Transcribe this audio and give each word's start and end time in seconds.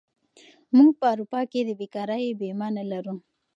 موږ 0.75 0.91
په 0.99 1.05
اروپا 1.13 1.41
کې 1.51 1.59
د 1.65 1.69
بېکارۍ 1.79 2.25
بیمه 2.39 2.67
نه 2.77 2.83
لرو. 2.91 3.15